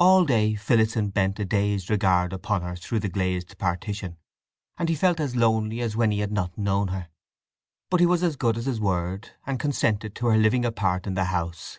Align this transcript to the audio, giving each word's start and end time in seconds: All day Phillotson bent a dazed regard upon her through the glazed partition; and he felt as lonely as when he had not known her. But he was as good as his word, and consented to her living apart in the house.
All 0.00 0.24
day 0.24 0.56
Phillotson 0.56 1.10
bent 1.10 1.38
a 1.38 1.44
dazed 1.44 1.88
regard 1.88 2.32
upon 2.32 2.62
her 2.62 2.74
through 2.74 2.98
the 2.98 3.08
glazed 3.08 3.56
partition; 3.56 4.16
and 4.78 4.88
he 4.88 4.96
felt 4.96 5.20
as 5.20 5.36
lonely 5.36 5.80
as 5.80 5.94
when 5.94 6.10
he 6.10 6.18
had 6.18 6.32
not 6.32 6.58
known 6.58 6.88
her. 6.88 7.08
But 7.88 8.00
he 8.00 8.06
was 8.06 8.24
as 8.24 8.34
good 8.34 8.58
as 8.58 8.66
his 8.66 8.80
word, 8.80 9.30
and 9.46 9.60
consented 9.60 10.16
to 10.16 10.26
her 10.26 10.36
living 10.36 10.64
apart 10.64 11.06
in 11.06 11.14
the 11.14 11.26
house. 11.26 11.78